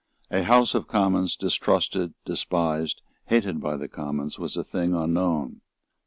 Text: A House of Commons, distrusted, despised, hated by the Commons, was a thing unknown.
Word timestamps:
A 0.31 0.41
House 0.41 0.73
of 0.73 0.87
Commons, 0.87 1.35
distrusted, 1.35 2.15
despised, 2.25 3.03
hated 3.25 3.61
by 3.61 3.77
the 3.77 3.87
Commons, 3.87 4.39
was 4.39 4.57
a 4.57 4.63
thing 4.63 4.95
unknown. 4.95 5.61